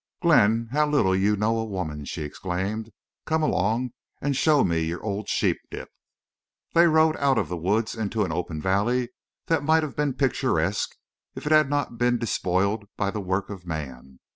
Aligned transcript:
"Glenn, 0.19 0.69
how 0.71 0.87
little 0.89 1.15
you 1.15 1.35
know 1.35 1.59
a 1.59 1.63
woman!" 1.63 2.05
she 2.05 2.23
exclaimed. 2.23 2.89
"Come 3.25 3.43
along 3.43 3.91
and 4.19 4.35
show 4.35 4.63
me 4.63 4.79
your 4.81 5.03
old 5.03 5.29
sheep 5.29 5.57
dip." 5.69 5.89
They 6.73 6.87
rode 6.87 7.15
out 7.17 7.37
of 7.37 7.49
the 7.49 7.55
woods 7.55 7.93
into 7.93 8.23
an 8.25 8.31
open 8.31 8.59
valley 8.59 9.09
that 9.45 9.61
might 9.63 9.83
have 9.83 9.95
been 9.95 10.13
picturesque 10.15 10.95
if 11.35 11.45
it 11.45 11.51
had 11.51 11.69
not 11.69 11.99
been 11.99 12.17
despoiled 12.17 12.85
by 12.97 13.11
the 13.11 13.21
work 13.21 13.51
of 13.51 13.67
man. 13.67 14.17